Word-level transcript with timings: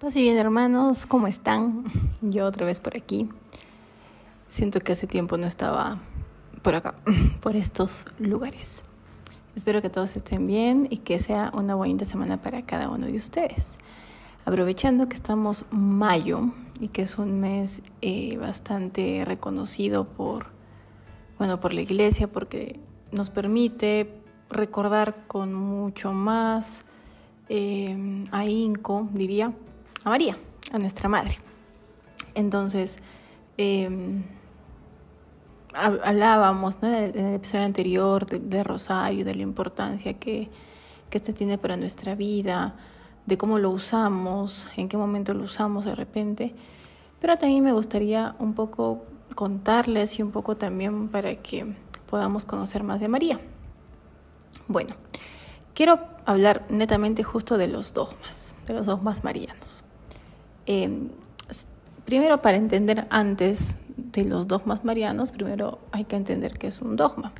Paz 0.00 0.16
y 0.16 0.22
bien 0.22 0.38
hermanos, 0.38 1.04
¿cómo 1.04 1.26
están? 1.26 1.84
Yo 2.22 2.46
otra 2.46 2.64
vez 2.64 2.80
por 2.80 2.96
aquí. 2.96 3.28
Siento 4.48 4.80
que 4.80 4.92
hace 4.92 5.06
tiempo 5.06 5.36
no 5.36 5.46
estaba 5.46 5.98
por 6.62 6.74
acá, 6.74 6.94
por 7.42 7.54
estos 7.54 8.06
lugares. 8.18 8.86
Espero 9.54 9.82
que 9.82 9.90
todos 9.90 10.16
estén 10.16 10.46
bien 10.46 10.88
y 10.88 10.96
que 10.96 11.18
sea 11.18 11.52
una 11.52 11.74
bonita 11.74 12.06
semana 12.06 12.40
para 12.40 12.64
cada 12.64 12.88
uno 12.88 13.04
de 13.04 13.16
ustedes. 13.16 13.76
Aprovechando 14.46 15.06
que 15.06 15.16
estamos 15.16 15.66
mayo 15.70 16.50
y 16.80 16.88
que 16.88 17.02
es 17.02 17.18
un 17.18 17.38
mes 17.38 17.82
eh, 18.00 18.38
bastante 18.38 19.22
reconocido 19.26 20.06
por, 20.08 20.46
bueno, 21.36 21.60
por 21.60 21.74
la 21.74 21.82
iglesia 21.82 22.26
porque 22.26 22.80
nos 23.12 23.28
permite 23.28 24.14
recordar 24.48 25.26
con 25.26 25.52
mucho 25.52 26.14
más 26.14 26.86
eh, 27.50 28.24
ahínco, 28.30 29.06
diría, 29.12 29.52
a 30.04 30.10
María, 30.10 30.36
a 30.72 30.78
nuestra 30.78 31.08
madre. 31.08 31.36
Entonces, 32.34 32.98
em, 33.56 34.22
hablábamos 35.74 36.78
en, 36.82 36.94
el, 36.94 37.34
episodio 37.34 37.64
anterior 37.64 38.26
de, 38.26 38.62
Rosario, 38.62 39.24
de 39.24 39.34
la 39.34 39.42
importancia 39.42 40.14
que, 40.14 40.48
que 41.08 41.18
este 41.18 41.32
tiene 41.32 41.58
para 41.58 41.76
nuestra 41.76 42.14
vida, 42.14 42.74
de 43.26 43.36
cómo 43.36 43.58
lo 43.58 43.70
usamos, 43.70 44.68
en 44.76 44.88
qué 44.88 44.96
momento 44.96 45.34
lo 45.34 45.44
usamos 45.44 45.84
de 45.84 45.94
repente. 45.94 46.54
Pero 47.20 47.36
también 47.36 47.62
me 47.62 47.72
gustaría 47.72 48.34
un 48.38 48.54
poco 48.54 49.04
contarles 49.34 50.18
y 50.18 50.22
un 50.22 50.30
poco 50.30 50.56
también 50.56 51.08
para 51.08 51.36
que 51.36 51.74
podamos 52.06 52.44
conocer 52.44 52.82
más 52.82 53.00
de 53.00 53.08
María. 53.08 53.40
Bueno, 54.66 54.94
quiero 55.74 56.00
hablar 56.24 56.66
netamente 56.70 57.22
justo 57.22 57.58
de 57.58 57.68
los 57.68 57.94
dogmas, 57.94 58.54
de 58.66 58.74
los 58.74 58.86
dogmas 58.86 59.22
marianos. 59.24 59.84
Em, 60.72 61.08
primero, 62.04 62.42
para 62.42 62.56
entender 62.56 63.08
antes 63.10 63.76
de 63.96 64.24
los 64.24 64.46
dogmas 64.46 64.84
marianos, 64.84 65.32
primero 65.32 65.80
hay 65.90 66.04
que 66.04 66.14
entender 66.14 66.58
qué 66.58 66.68
es 66.68 66.80
un 66.80 66.94
dogma. 66.94 67.32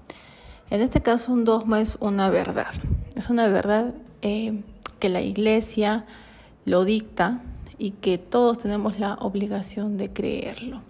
En 0.69 0.81
este 0.81 1.01
caso, 1.01 1.33
un 1.33 1.45
dogma 1.45 1.81
es 1.81 1.97
una 2.01 2.29
verdad. 2.29 2.75
Es 3.15 3.31
una 3.31 3.47
verdad 3.47 3.95
eh, 4.23 4.65
que 4.99 5.09
la 5.09 5.21
iglesia 5.21 6.07
lo 6.65 6.85
dicta 6.85 7.41
y 7.79 7.93
que 7.93 8.19
todos 8.19 8.59
tenemos 8.59 8.99
la 8.99 9.15
obligación 9.15 9.97
de 9.97 10.13
creerlo. 10.13 10.83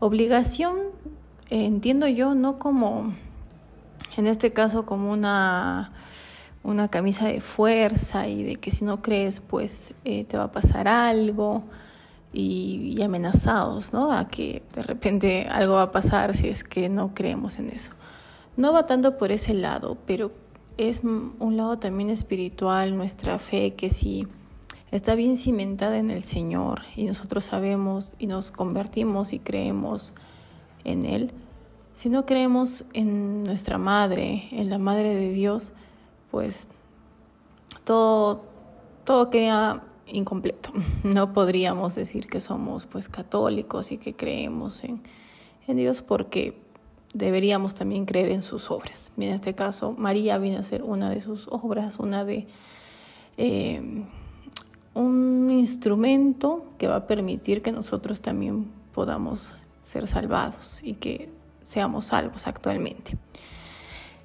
Obligación, 0.00 0.76
eh, 1.50 1.66
entiendo 1.66 2.08
yo, 2.08 2.34
no 2.34 2.58
como, 2.58 3.14
en 4.16 4.26
este 4.26 4.52
caso, 4.52 4.86
como 4.86 5.12
una 5.12 5.92
una 6.64 6.88
camisa 6.88 7.28
de 7.28 7.40
fuerza 7.40 8.26
y 8.26 8.42
de 8.42 8.56
que 8.56 8.70
si 8.70 8.84
no 8.84 9.02
crees 9.02 9.40
pues 9.40 9.94
eh, 10.04 10.24
te 10.24 10.36
va 10.36 10.44
a 10.44 10.52
pasar 10.52 10.88
algo 10.88 11.62
y, 12.32 13.00
amenazados, 13.02 13.92
¿no? 13.92 14.12
A 14.12 14.28
que 14.28 14.62
de 14.74 14.82
repente 14.82 15.46
algo 15.48 15.74
va 15.74 15.82
a 15.82 15.92
pasar 15.92 16.34
si 16.34 16.48
es 16.48 16.64
que 16.64 16.88
no 16.88 17.14
creemos 17.14 17.58
en 17.58 17.70
eso. 17.70 17.92
No 18.56 18.72
va 18.72 18.86
tanto 18.86 19.18
por 19.18 19.30
ese 19.30 19.54
lado, 19.54 19.98
pero 20.04 20.32
es 20.76 21.02
un 21.04 21.56
lado 21.56 21.78
también 21.78 22.10
espiritual, 22.10 22.96
nuestra 22.96 23.38
fe, 23.38 23.74
que 23.74 23.90
si 23.90 24.26
está 24.90 25.14
bien 25.14 25.36
cimentada 25.36 25.98
en 25.98 26.10
el 26.10 26.24
Señor 26.24 26.82
y 26.96 27.04
nosotros 27.04 27.44
sabemos 27.44 28.14
y 28.18 28.26
nos 28.26 28.50
convertimos 28.50 29.32
y 29.32 29.38
creemos 29.38 30.12
en 30.82 31.06
Él, 31.06 31.32
si 31.92 32.08
no 32.08 32.26
creemos 32.26 32.84
en 32.92 33.44
nuestra 33.44 33.78
Madre, 33.78 34.48
en 34.50 34.68
la 34.70 34.78
Madre 34.78 35.14
de 35.14 35.30
Dios, 35.30 35.72
pues 36.34 36.66
todo, 37.84 38.42
todo 39.04 39.30
queda 39.30 39.84
incompleto. 40.08 40.72
No 41.04 41.32
podríamos 41.32 41.94
decir 41.94 42.26
que 42.26 42.40
somos 42.40 42.86
pues 42.86 43.08
católicos 43.08 43.92
y 43.92 43.98
que 43.98 44.16
creemos 44.16 44.82
en, 44.82 45.00
Dios 45.68 46.02
porque 46.02 46.60
deberíamos 47.12 47.74
también 47.74 48.04
creer 48.04 48.32
en 48.32 48.42
sus 48.42 48.72
obras. 48.72 49.12
en 49.16 49.32
este 49.32 49.54
caso, 49.54 49.94
María 49.96 50.36
viene 50.38 50.56
a 50.56 50.64
ser 50.64 50.82
una 50.82 51.08
de 51.08 51.20
sus 51.20 51.46
obras, 51.46 52.00
una 52.00 52.24
de 52.24 52.48
eh, 53.36 54.02
un 54.92 55.48
instrumento 55.50 56.64
que 56.78 56.88
va 56.88 56.96
a 56.96 57.06
permitir 57.06 57.62
que 57.62 57.70
nosotros 57.70 58.20
también 58.20 58.72
podamos 58.92 59.52
ser 59.82 60.08
salvados 60.08 60.80
y 60.82 60.94
que 60.94 61.30
seamos 61.62 62.06
salvos 62.06 62.48
actualmente. 62.48 63.16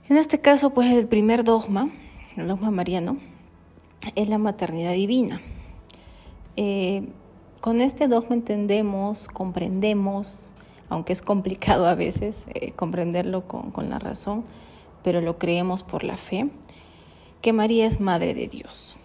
En 0.09 0.17
este 0.17 0.41
caso, 0.41 0.71
pues 0.71 0.91
el 0.91 1.07
primer 1.07 1.43
dogma, 1.43 1.91
el 2.35 2.47
dogma 2.47 2.71
mariano, 2.71 3.17
es 4.15 4.27
la 4.27 4.39
maternidad 4.39 4.93
divina. 4.93 5.39
Eh, 6.55 7.09
con 7.61 7.79
este 7.79 8.07
dogma 8.07 8.33
entendemos, 8.35 9.27
comprendemos, 9.27 10.55
aunque 10.89 11.13
es 11.13 11.21
complicado 11.21 11.85
a 11.85 11.93
veces 11.93 12.47
eh, 12.55 12.71
comprenderlo 12.71 13.47
con, 13.47 13.69
con 13.69 13.91
la 13.91 13.99
razón, 13.99 14.45
pero 15.03 15.21
lo 15.21 15.37
creemos 15.37 15.83
por 15.83 16.03
la 16.03 16.17
fe, 16.17 16.49
que 17.43 17.53
María 17.53 17.85
es 17.85 17.99
Madre 17.99 18.33
de 18.33 18.47
Dios. 18.47 18.97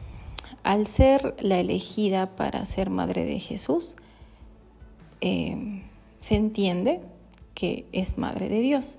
Al 0.63 0.87
ser 0.87 1.37
la 1.39 1.59
elegida 1.59 2.35
para 2.35 2.65
ser 2.65 2.89
Madre 2.89 3.27
de 3.27 3.41
Jesús, 3.41 3.95
eh, 5.21 5.83
se 6.21 6.37
entiende 6.37 7.03
que 7.53 7.85
es 7.93 8.17
Madre 8.17 8.49
de 8.49 8.61
Dios 8.61 8.97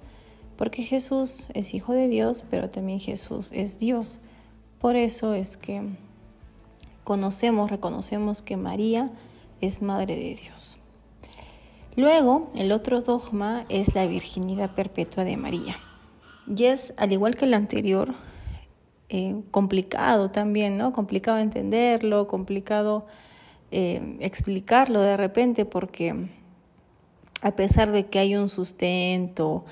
porque 0.57 0.83
Jesús 0.83 1.49
es 1.53 1.73
hijo 1.73 1.93
de 1.93 2.07
Dios, 2.07 2.43
pero 2.49 2.69
también 2.69 2.99
Jesús 2.99 3.49
es 3.53 3.79
Dios. 3.79 4.19
Por 4.79 4.95
eso 4.95 5.33
es 5.33 5.57
que 5.57 5.81
conocemos, 7.03 7.71
reconocemos 7.71 8.41
que 8.41 8.57
María 8.57 9.11
es 9.61 9.81
Madre 9.81 10.15
de 10.15 10.35
Dios. 10.35 10.77
Luego, 11.95 12.51
el 12.55 12.71
otro 12.71 13.01
dogma 13.01 13.65
es 13.69 13.95
la 13.95 14.05
virginidad 14.05 14.71
perpetua 14.75 15.23
de 15.23 15.38
María. 15.38 15.77
Y 16.47 16.65
es, 16.65 16.94
al 16.97 17.13
igual 17.13 17.35
que 17.35 17.45
el 17.45 17.53
anterior, 17.53 18.13
eh, 19.07 19.41
complicado 19.51 20.29
también, 20.29 20.77
¿no? 20.77 20.91
Complicado 20.91 21.38
entenderlo, 21.38 22.27
complicado 22.27 23.05
eh, 23.71 24.17
explicarlo 24.19 25.01
de 25.01 25.15
repente, 25.15 25.65
porque 25.65 26.27
a 27.41 27.51
pesar 27.55 27.91
de 27.91 28.07
que 28.07 28.19
hay 28.19 28.35
un 28.35 28.49
sustento, 28.49 29.63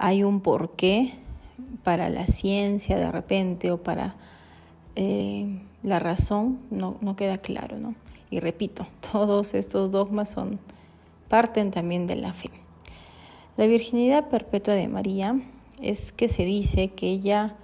hay 0.00 0.24
un 0.24 0.40
porqué 0.40 1.12
para 1.84 2.08
la 2.08 2.26
ciencia 2.26 2.96
de 2.96 3.12
repente 3.12 3.70
o 3.70 3.82
para 3.82 4.16
eh, 4.96 5.60
la 5.82 5.98
razón, 5.98 6.58
no, 6.70 6.96
no 7.02 7.16
queda 7.16 7.38
claro, 7.38 7.78
¿no? 7.78 7.94
Y 8.30 8.40
repito, 8.40 8.86
todos 9.12 9.54
estos 9.54 9.90
dogmas 9.90 10.30
son, 10.30 10.58
parten 11.28 11.70
también 11.70 12.06
de 12.06 12.16
la 12.16 12.32
fe. 12.32 12.50
La 13.58 13.66
virginidad 13.66 14.28
perpetua 14.30 14.74
de 14.74 14.88
María 14.88 15.38
es 15.82 16.12
que 16.12 16.30
se 16.30 16.46
dice 16.46 16.88
que 16.88 17.08
ella 17.08 17.56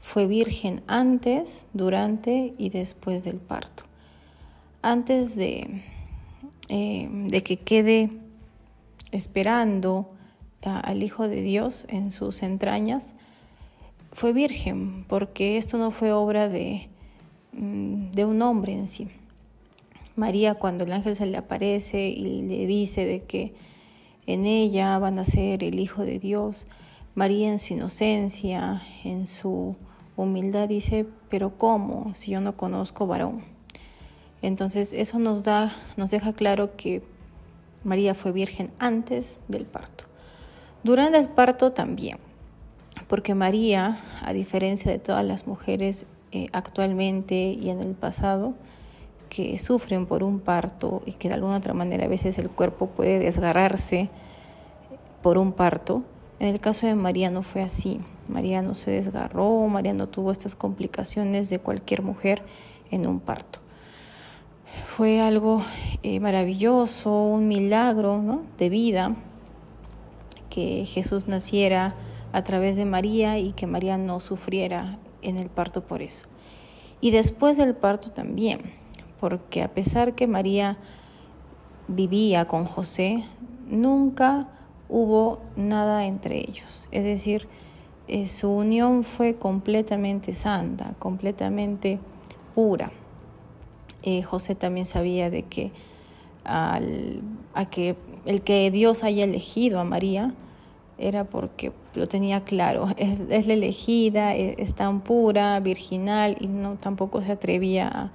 fue 0.00 0.26
virgen 0.26 0.82
antes, 0.88 1.66
durante 1.72 2.54
y 2.58 2.70
después 2.70 3.22
del 3.22 3.36
parto. 3.36 3.84
Antes 4.82 5.36
de, 5.36 5.82
eh, 6.68 7.08
de 7.08 7.42
que 7.42 7.56
quede 7.56 8.10
esperando 9.12 10.13
al 10.64 11.02
Hijo 11.02 11.28
de 11.28 11.42
Dios 11.42 11.86
en 11.88 12.10
sus 12.10 12.42
entrañas, 12.42 13.14
fue 14.12 14.32
virgen, 14.32 15.04
porque 15.08 15.56
esto 15.58 15.76
no 15.76 15.90
fue 15.90 16.12
obra 16.12 16.48
de, 16.48 16.88
mm, 17.52 18.12
de 18.12 18.24
un 18.24 18.40
hombre 18.42 18.72
en 18.72 18.88
sí. 18.88 19.08
María 20.16 20.54
cuando 20.54 20.84
el 20.84 20.92
ángel 20.92 21.16
se 21.16 21.26
le 21.26 21.36
aparece 21.36 22.08
y 22.08 22.42
le 22.42 22.66
dice 22.66 23.04
de 23.04 23.22
que 23.22 23.54
en 24.26 24.46
ella 24.46 24.98
van 24.98 25.18
a 25.18 25.24
ser 25.24 25.64
el 25.64 25.78
Hijo 25.80 26.02
de 26.02 26.18
Dios, 26.18 26.66
María 27.14 27.50
en 27.50 27.58
su 27.58 27.74
inocencia, 27.74 28.82
en 29.04 29.26
su 29.26 29.76
humildad 30.16 30.68
dice, 30.68 31.06
pero 31.28 31.58
¿cómo 31.58 32.14
si 32.14 32.32
yo 32.32 32.40
no 32.40 32.56
conozco 32.56 33.06
varón? 33.06 33.42
Entonces 34.42 34.92
eso 34.92 35.18
nos 35.18 35.42
da, 35.44 35.72
nos 35.96 36.10
deja 36.10 36.32
claro 36.32 36.76
que 36.76 37.02
María 37.82 38.14
fue 38.14 38.32
virgen 38.32 38.70
antes 38.78 39.40
del 39.48 39.64
parto. 39.64 40.04
Durante 40.84 41.16
el 41.16 41.28
parto 41.28 41.72
también, 41.72 42.18
porque 43.08 43.34
María, 43.34 44.00
a 44.22 44.34
diferencia 44.34 44.92
de 44.92 44.98
todas 44.98 45.24
las 45.24 45.46
mujeres 45.46 46.04
eh, 46.30 46.48
actualmente 46.52 47.34
y 47.34 47.70
en 47.70 47.80
el 47.80 47.94
pasado, 47.94 48.52
que 49.30 49.58
sufren 49.58 50.04
por 50.04 50.22
un 50.22 50.40
parto 50.40 51.02
y 51.06 51.12
que 51.12 51.28
de 51.28 51.34
alguna 51.36 51.56
otra 51.56 51.72
manera 51.72 52.04
a 52.04 52.08
veces 52.08 52.36
el 52.36 52.50
cuerpo 52.50 52.88
puede 52.88 53.18
desgarrarse 53.18 54.10
por 55.22 55.38
un 55.38 55.52
parto, 55.52 56.02
en 56.38 56.48
el 56.48 56.60
caso 56.60 56.86
de 56.86 56.94
María 56.94 57.30
no 57.30 57.40
fue 57.40 57.62
así. 57.62 58.00
María 58.28 58.60
no 58.60 58.74
se 58.74 58.90
desgarró, 58.90 59.66
María 59.68 59.94
no 59.94 60.08
tuvo 60.08 60.32
estas 60.32 60.54
complicaciones 60.54 61.48
de 61.48 61.60
cualquier 61.60 62.02
mujer 62.02 62.42
en 62.90 63.06
un 63.06 63.20
parto. 63.20 63.58
Fue 64.86 65.22
algo 65.22 65.62
eh, 66.02 66.20
maravilloso, 66.20 67.10
un 67.10 67.48
milagro 67.48 68.20
¿no? 68.20 68.42
de 68.58 68.68
vida 68.68 69.16
que 70.54 70.84
Jesús 70.84 71.26
naciera 71.26 71.96
a 72.32 72.44
través 72.44 72.76
de 72.76 72.84
María 72.84 73.40
y 73.40 73.50
que 73.54 73.66
María 73.66 73.98
no 73.98 74.20
sufriera 74.20 75.00
en 75.20 75.36
el 75.36 75.48
parto 75.48 75.82
por 75.82 76.00
eso. 76.00 76.26
Y 77.00 77.10
después 77.10 77.56
del 77.56 77.74
parto 77.74 78.12
también, 78.12 78.60
porque 79.18 79.64
a 79.64 79.74
pesar 79.74 80.14
que 80.14 80.28
María 80.28 80.78
vivía 81.88 82.44
con 82.44 82.66
José, 82.66 83.24
nunca 83.68 84.48
hubo 84.88 85.40
nada 85.56 86.04
entre 86.04 86.38
ellos. 86.38 86.88
Es 86.92 87.02
decir, 87.02 87.48
eh, 88.06 88.28
su 88.28 88.48
unión 88.48 89.02
fue 89.02 89.34
completamente 89.34 90.34
santa, 90.34 90.94
completamente 91.00 91.98
pura. 92.54 92.92
Eh, 94.04 94.22
José 94.22 94.54
también 94.54 94.86
sabía 94.86 95.30
de 95.30 95.42
que, 95.42 95.72
al, 96.44 97.22
a 97.54 97.68
que 97.68 97.96
el 98.26 98.42
que 98.42 98.70
Dios 98.70 99.04
haya 99.04 99.24
elegido 99.24 99.80
a 99.80 99.84
María 99.84 100.34
era 100.98 101.24
porque 101.24 101.72
lo 101.94 102.06
tenía 102.06 102.44
claro, 102.44 102.88
es, 102.96 103.18
la 103.46 103.54
elegida, 103.54 104.34
es, 104.34 104.58
es, 104.58 104.74
tan 104.74 105.00
pura, 105.00 105.58
virginal 105.60 106.36
y 106.40 106.46
no 106.46 106.76
tampoco 106.76 107.22
se 107.22 107.32
atrevía 107.32 107.88
a, 107.88 108.10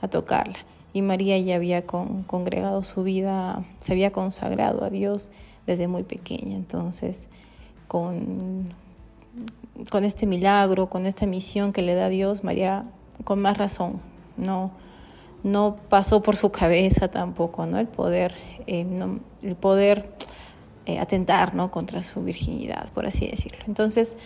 a 0.00 0.08
tocarla. 0.08 0.58
Y 0.94 1.02
María 1.02 1.38
ya 1.38 1.56
había 1.56 1.86
con, 1.86 2.22
congregado 2.24 2.82
su 2.82 3.02
vida, 3.02 3.64
se 3.78 3.92
había 3.92 4.12
consagrado 4.12 4.84
a 4.84 4.90
Dios 4.90 5.30
desde 5.66 5.88
muy 5.88 6.02
pequeña. 6.02 6.56
Entonces, 6.56 7.28
con, 7.88 8.74
con 9.90 10.04
este 10.04 10.26
milagro, 10.26 10.88
con 10.88 11.06
esta 11.06 11.26
misión 11.26 11.72
que 11.72 11.82
le 11.82 11.94
da 11.94 12.08
Dios, 12.08 12.44
María 12.44 12.84
con 13.24 13.40
más 13.40 13.56
razón, 13.56 14.00
no, 14.36 14.72
no 15.42 15.76
pasó 15.88 16.22
por 16.22 16.36
su 16.36 16.50
cabeza 16.50 17.08
tampoco, 17.08 17.66
¿no? 17.66 17.78
El 17.78 17.88
poder, 17.88 18.34
eh, 18.66 18.86
el 19.42 19.56
poder 19.56 20.14
eh, 20.86 20.98
atentar, 20.98 21.54
¿no? 21.54 21.70
Contra 21.70 22.02
su 22.02 22.22
virginidad, 22.22 22.90
por 22.92 23.06
así 23.06 23.26
decirlo. 23.26 23.58
Entonces, 23.66 24.16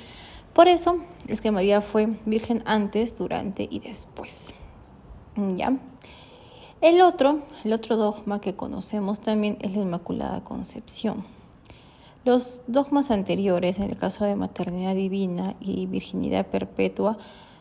por 0.53 0.69
eso 0.69 0.99
es 1.29 1.41
que 1.41 1.51
María 1.51 1.81
fue 1.81 2.09
virgen 2.25 2.63
antes, 2.65 3.17
durante 3.19 3.69
y 3.71 3.79
después. 3.79 4.55
¿Ya? 5.37 5.77
El 6.81 7.01
otro, 7.03 7.41
el 7.65 7.73
otro 7.73 7.97
dogma 7.97 8.41
que 8.41 8.55
conocemos 8.55 9.21
también 9.21 9.59
es 9.61 9.75
la 9.75 9.83
Inmaculada 9.83 10.45
Concepción. 10.45 11.25
Los 12.25 12.63
dogmas 12.67 13.11
anteriores, 13.11 13.79
en 13.79 13.91
el 13.91 13.97
caso 13.97 14.25
de 14.25 14.35
maternidad 14.35 14.95
divina 14.95 15.57
y 15.61 15.87
virginidad 15.87 16.47
perpetua, 16.47 17.19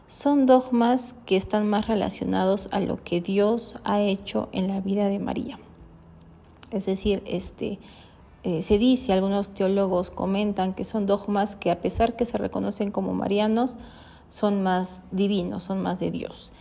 son 0.07 0.46
dogmas 0.46 1.16
que 1.25 1.36
están 1.36 1.68
más 1.68 1.88
relacionados 1.88 2.69
a 2.72 2.80
lo 2.80 3.04
que 3.04 3.22
Dios 3.22 3.78
ha 3.84 4.02
hecho 4.02 4.50
en 4.52 4.68
la 4.68 4.80
vida 4.81 5.07
de 5.07 5.19
María. 5.19 5.60
Es 6.72 6.86
decir, 6.86 7.24
este, 7.25 7.80
eh, 8.44 8.62
se 8.62 8.78
dice, 8.78 9.13
algunos 9.13 9.50
teólogos 9.52 10.12
comentan 10.12 10.74
que 10.74 10.86
son 10.86 11.07
dogmas 11.07 11.56
que 11.56 11.72
a 11.72 11.81
pesar 11.81 12.16
que 12.16 12.25
se 12.25 12.38
reconocen 12.38 12.92
como 12.92 13.13
marianos, 13.13 13.78
son 14.30 14.62
más 14.62 15.02
divinos, 15.12 15.63
son 15.63 15.81
más 15.81 16.00
de 16.00 16.12
Dios. 16.12 16.52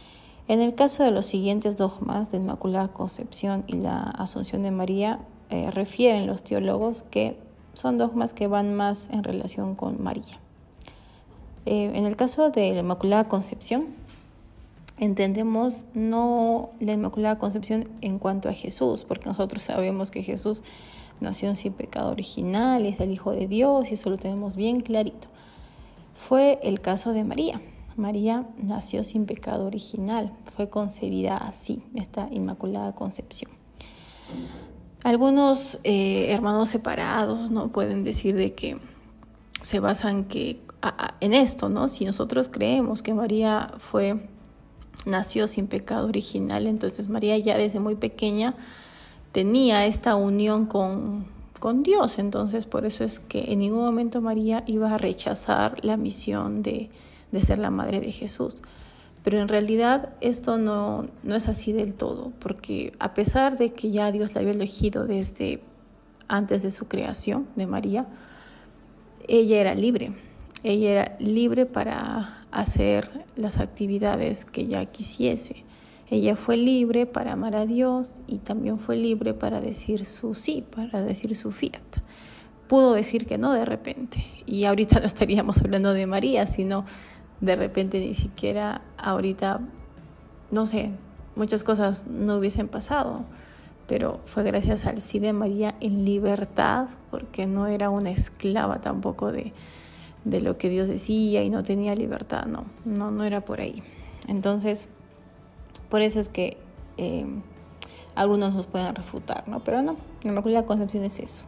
En 0.46 0.60
el 0.60 0.74
caso 0.74 1.02
de 1.02 1.10
los 1.10 1.26
siguientes 1.26 1.76
dogmas 1.76 2.30
de 2.30 2.38
Inmaculada 2.38 2.88
Concepción 2.88 3.64
y 3.66 3.76
la 3.76 4.00
Asunción 4.00 4.62
de 4.62 4.70
María, 4.70 5.20
eh, 5.50 5.70
refieren 5.70 6.26
los 6.26 6.42
teólogos 6.42 7.02
que 7.02 7.38
son 7.72 7.98
dogmas 7.98 8.32
que 8.34 8.46
van 8.46 8.74
más 8.74 9.08
en 9.10 9.24
relación 9.24 9.74
con 9.74 10.02
María. 10.02 10.43
Eh, 11.66 11.92
en 11.94 12.04
el 12.04 12.16
caso 12.16 12.50
de 12.50 12.72
la 12.74 12.80
Inmaculada 12.80 13.24
Concepción, 13.28 13.86
entendemos 14.98 15.86
no 15.94 16.70
la 16.80 16.92
Inmaculada 16.92 17.38
Concepción 17.38 17.88
en 18.00 18.18
cuanto 18.18 18.48
a 18.48 18.52
Jesús, 18.52 19.04
porque 19.04 19.28
nosotros 19.28 19.62
sabemos 19.62 20.10
que 20.10 20.22
Jesús 20.22 20.62
nació 21.20 21.54
sin 21.54 21.72
pecado 21.72 22.10
original, 22.10 22.84
es 22.84 23.00
el 23.00 23.10
Hijo 23.10 23.32
de 23.32 23.46
Dios 23.46 23.90
y 23.90 23.94
eso 23.94 24.10
lo 24.10 24.18
tenemos 24.18 24.56
bien 24.56 24.80
clarito. 24.80 25.28
Fue 26.14 26.58
el 26.62 26.80
caso 26.80 27.12
de 27.12 27.24
María. 27.24 27.60
María 27.96 28.46
nació 28.58 29.04
sin 29.04 29.24
pecado 29.24 29.66
original, 29.66 30.32
fue 30.56 30.68
concebida 30.68 31.36
así, 31.36 31.82
esta 31.94 32.28
Inmaculada 32.30 32.94
Concepción. 32.94 33.50
Algunos 35.04 35.78
eh, 35.84 36.26
hermanos 36.30 36.70
separados 36.70 37.50
no 37.50 37.68
pueden 37.68 38.04
decir 38.04 38.34
de 38.34 38.54
que 38.54 38.78
se 39.64 39.80
basan 39.80 40.24
que, 40.24 40.60
en 41.20 41.32
esto, 41.32 41.70
¿no? 41.70 41.88
Si 41.88 42.04
nosotros 42.04 42.50
creemos 42.50 43.02
que 43.02 43.14
María 43.14 43.72
fue 43.78 44.28
nació 45.06 45.48
sin 45.48 45.66
pecado 45.68 46.06
original, 46.06 46.66
entonces 46.66 47.08
María 47.08 47.38
ya 47.38 47.56
desde 47.56 47.80
muy 47.80 47.96
pequeña 47.96 48.54
tenía 49.32 49.86
esta 49.86 50.16
unión 50.16 50.66
con, 50.66 51.26
con 51.60 51.82
Dios, 51.82 52.18
entonces 52.18 52.66
por 52.66 52.84
eso 52.84 53.04
es 53.04 53.20
que 53.20 53.52
en 53.52 53.60
ningún 53.60 53.80
momento 53.80 54.20
María 54.20 54.64
iba 54.66 54.94
a 54.94 54.98
rechazar 54.98 55.82
la 55.82 55.96
misión 55.96 56.62
de, 56.62 56.90
de 57.32 57.40
ser 57.40 57.58
la 57.58 57.70
madre 57.70 58.00
de 58.00 58.12
Jesús. 58.12 58.62
Pero 59.22 59.38
en 59.38 59.48
realidad 59.48 60.10
esto 60.20 60.58
no, 60.58 61.06
no 61.22 61.34
es 61.34 61.48
así 61.48 61.72
del 61.72 61.94
todo, 61.94 62.32
porque 62.38 62.92
a 62.98 63.14
pesar 63.14 63.56
de 63.56 63.72
que 63.72 63.90
ya 63.90 64.12
Dios 64.12 64.34
la 64.34 64.42
había 64.42 64.52
elegido 64.52 65.06
desde 65.06 65.62
antes 66.28 66.62
de 66.62 66.70
su 66.70 66.86
creación, 66.86 67.48
de 67.56 67.66
María, 67.66 68.06
ella 69.28 69.60
era 69.60 69.74
libre. 69.74 70.12
Ella 70.62 70.90
era 70.90 71.16
libre 71.18 71.66
para 71.66 72.46
hacer 72.50 73.24
las 73.36 73.58
actividades 73.58 74.44
que 74.44 74.62
ella 74.62 74.86
quisiese. 74.86 75.64
Ella 76.10 76.36
fue 76.36 76.56
libre 76.56 77.06
para 77.06 77.32
amar 77.32 77.56
a 77.56 77.66
Dios 77.66 78.20
y 78.26 78.38
también 78.38 78.78
fue 78.78 78.96
libre 78.96 79.34
para 79.34 79.60
decir 79.60 80.06
su 80.06 80.34
sí, 80.34 80.64
para 80.74 81.02
decir 81.02 81.34
su 81.34 81.50
fiat. 81.50 81.82
Pudo 82.68 82.94
decir 82.94 83.26
que 83.26 83.38
no 83.38 83.52
de 83.52 83.64
repente. 83.64 84.24
Y 84.46 84.64
ahorita 84.64 85.00
no 85.00 85.06
estaríamos 85.06 85.58
hablando 85.58 85.92
de 85.92 86.06
María, 86.06 86.46
sino 86.46 86.84
de 87.40 87.56
repente 87.56 88.00
ni 88.00 88.14
siquiera 88.14 88.82
ahorita, 88.96 89.60
no 90.50 90.66
sé, 90.66 90.92
muchas 91.36 91.64
cosas 91.64 92.06
no 92.06 92.36
hubiesen 92.36 92.68
pasado, 92.68 93.24
pero 93.86 94.20
fue 94.24 94.42
gracias 94.42 94.86
al 94.86 95.02
sí 95.02 95.18
de 95.18 95.32
María 95.32 95.74
en 95.80 96.04
libertad, 96.04 96.86
porque 97.10 97.46
no 97.46 97.66
era 97.66 97.90
una 97.90 98.10
esclava 98.10 98.80
tampoco 98.80 99.32
de, 99.32 99.52
de 100.24 100.40
lo 100.40 100.56
que 100.56 100.68
Dios 100.68 100.88
decía 100.88 101.42
y 101.42 101.50
no 101.50 101.62
tenía 101.62 101.94
libertad, 101.94 102.46
no, 102.46 102.64
no, 102.84 103.10
no 103.10 103.24
era 103.24 103.42
por 103.42 103.60
ahí. 103.60 103.82
Entonces, 104.26 104.88
por 105.88 106.02
eso 106.02 106.18
es 106.18 106.28
que 106.28 106.56
eh, 106.96 107.26
algunos 108.14 108.54
nos 108.54 108.66
pueden 108.66 108.94
refutar, 108.94 109.48
¿no? 109.48 109.60
Pero 109.60 109.82
no, 109.82 109.96
la 110.22 110.62
Concepción 110.64 111.04
es 111.04 111.20
eso. 111.20 111.44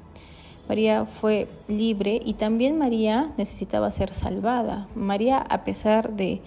María 0.68 1.04
fue 1.04 1.48
libre 1.68 2.20
y 2.24 2.34
también 2.34 2.76
María 2.76 3.32
necesitaba 3.36 3.90
ser 3.90 4.12
salvada. 4.12 4.88
María, 4.94 5.38
a 5.38 5.64
pesar 5.64 6.12
de, 6.12 6.42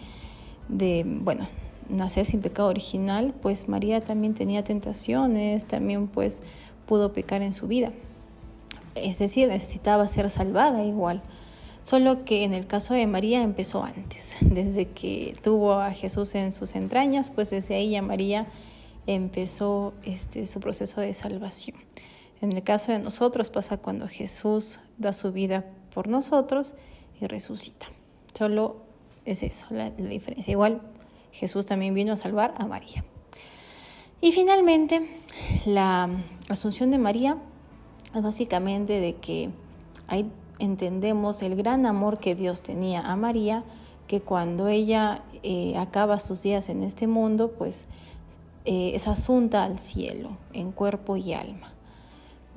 de, 0.67 1.03
bueno, 1.05 1.47
nacer 1.89 2.25
sin 2.25 2.41
pecado 2.41 2.69
original, 2.69 3.33
pues 3.41 3.67
María 3.67 4.01
también 4.01 4.33
tenía 4.33 4.63
tentaciones, 4.63 5.65
también 5.65 6.07
pues 6.07 6.41
pudo 6.85 7.13
pecar 7.13 7.41
en 7.41 7.53
su 7.53 7.67
vida. 7.67 7.91
Es 8.95 9.19
decir, 9.19 9.47
necesitaba 9.47 10.07
ser 10.07 10.29
salvada 10.29 10.83
igual. 10.83 11.21
Solo 11.81 12.25
que 12.25 12.43
en 12.43 12.53
el 12.53 12.67
caso 12.67 12.93
de 12.93 13.07
María 13.07 13.41
empezó 13.41 13.83
antes, 13.83 14.35
desde 14.41 14.87
que 14.89 15.35
tuvo 15.41 15.73
a 15.73 15.91
Jesús 15.91 16.35
en 16.35 16.51
sus 16.51 16.75
entrañas, 16.75 17.29
pues 17.29 17.49
desde 17.49 17.75
ahí 17.75 17.91
ya 17.91 18.01
María 18.01 18.47
empezó 19.07 19.93
este, 20.03 20.45
su 20.45 20.59
proceso 20.59 21.01
de 21.01 21.13
salvación. 21.13 21.77
En 22.41 22.53
el 22.53 22.63
caso 22.63 22.91
de 22.91 22.99
nosotros 22.99 23.49
pasa 23.49 23.77
cuando 23.77 24.07
Jesús 24.07 24.79
da 24.97 25.13
su 25.13 25.31
vida 25.31 25.65
por 25.93 26.07
nosotros 26.07 26.73
y 27.19 27.27
resucita. 27.27 27.87
Solo 28.37 28.77
es 29.25 29.43
eso 29.43 29.65
la, 29.71 29.89
diferencia. 29.89 30.51
Igual 30.51 30.81
Jesús 31.31 31.65
también 31.65 31.93
vino 31.93 32.13
a 32.13 32.17
salvar 32.17 32.53
a 32.57 32.65
María. 32.65 33.03
Y 34.21 34.31
finalmente, 34.31 35.21
la 35.65 36.09
asunción 36.49 36.91
de 36.91 36.97
María 36.97 37.37
es 38.13 38.21
básicamente 38.21 38.99
de 38.99 39.15
que 39.15 39.49
ahí 40.07 40.29
entendemos 40.59 41.41
el 41.41 41.55
gran 41.55 41.85
amor 41.85 42.19
que 42.19 42.35
Dios 42.35 42.61
tenía 42.61 43.01
a 43.01 43.15
María, 43.15 43.63
que 44.07 44.21
cuando 44.21 44.67
ella 44.67 45.23
eh, 45.43 45.77
acaba 45.77 46.19
sus 46.19 46.43
días 46.43 46.67
en 46.69 46.83
este 46.83 47.07
mundo, 47.07 47.51
pues 47.57 47.85
eh, 48.65 48.91
es 48.93 49.07
asunta 49.07 49.63
al 49.63 49.79
cielo 49.79 50.37
en 50.51 50.71
cuerpo 50.71 51.15
y 51.15 51.33
alma. 51.33 51.73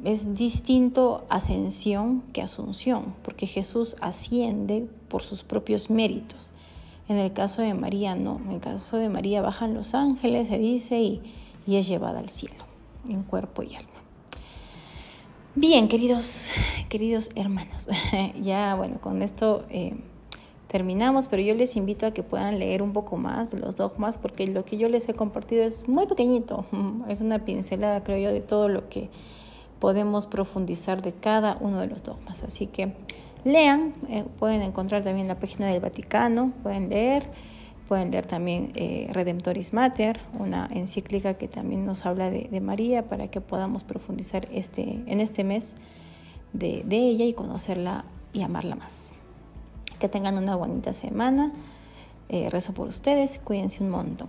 Es 0.02 0.34
distinto 0.34 1.24
ascensión 1.28 2.22
que 2.32 2.42
asunción, 2.42 3.14
porque 3.22 3.46
Jesús 3.46 3.94
asciende 4.00 4.88
por 5.08 5.22
sus 5.22 5.44
propios 5.44 5.90
méritos. 5.90 6.50
En 7.08 7.18
el 7.18 7.32
caso 7.32 7.62
de 7.62 7.74
María 7.74 8.14
no, 8.14 8.40
en 8.44 8.52
el 8.52 8.60
caso 8.60 8.96
de 8.96 9.08
María 9.08 9.42
bajan 9.42 9.74
los 9.74 9.94
ángeles, 9.94 10.48
se 10.48 10.58
dice, 10.58 10.98
y, 11.00 11.20
es 11.66 11.86
llevada 11.86 12.20
al 12.20 12.28
cielo, 12.28 12.64
en 13.08 13.22
cuerpo 13.22 13.62
y 13.62 13.74
alma. 13.74 13.88
Bien, 15.54 15.88
queridos, 15.88 16.50
queridos 16.88 17.30
hermanos, 17.34 17.88
ya 18.42 18.74
bueno, 18.74 19.00
con 19.00 19.20
esto 19.20 19.64
eh, 19.68 19.94
terminamos, 20.68 21.28
pero 21.28 21.42
yo 21.42 21.54
les 21.54 21.76
invito 21.76 22.06
a 22.06 22.12
que 22.12 22.22
puedan 22.22 22.58
leer 22.58 22.82
un 22.82 22.94
poco 22.94 23.18
más 23.18 23.52
los 23.52 23.76
dogmas, 23.76 24.16
porque 24.16 24.46
lo 24.46 24.64
que 24.64 24.78
yo 24.78 24.88
les 24.88 25.08
he 25.08 25.14
compartido 25.14 25.64
es 25.64 25.88
muy 25.88 26.06
pequeñito, 26.06 26.64
es 27.08 27.20
una 27.20 27.44
pincelada, 27.44 28.02
creo 28.02 28.18
yo, 28.18 28.32
de 28.32 28.40
todo 28.40 28.68
lo 28.68 28.88
que 28.88 29.10
podemos 29.82 30.28
profundizar 30.28 31.02
de 31.02 31.12
cada 31.12 31.58
uno 31.60 31.80
de 31.80 31.88
los 31.88 32.04
dogmas. 32.04 32.44
Así 32.44 32.68
que 32.68 32.94
lean, 33.44 33.94
eh, 34.08 34.24
pueden 34.38 34.62
encontrar 34.62 35.02
también 35.02 35.28
la 35.28 35.38
página 35.38 35.66
del 35.66 35.80
Vaticano, 35.80 36.52
pueden 36.62 36.88
leer 36.88 37.28
Pueden 37.92 38.10
leer 38.10 38.24
también 38.24 38.72
eh, 38.74 39.08
Redemptoris 39.12 39.74
Mater, 39.74 40.18
una 40.38 40.66
encíclica 40.72 41.34
que 41.34 41.46
también 41.46 41.84
nos 41.84 42.06
habla 42.06 42.30
de, 42.30 42.60
María 42.62 43.06
para 43.06 43.28
que 43.28 43.42
podamos 43.42 43.84
profundizar 43.84 44.48
este, 44.50 45.02
en 45.06 45.20
este 45.20 45.44
mes 45.44 45.74
de, 46.54 46.84
de 46.86 46.96
ella 46.96 47.26
y 47.26 47.34
conocerla 47.34 48.06
y 48.32 48.40
amarla 48.40 48.76
más. 48.76 49.12
Que 49.98 50.08
tengan 50.08 50.38
una 50.38 50.56
bonita 50.56 50.94
semana. 50.94 51.52
Eh, 52.30 52.48
rezo 52.48 52.72
por 52.72 52.88
ustedes, 52.88 53.40
cuídense 53.44 53.84
un 53.84 53.90
montón. 53.90 54.28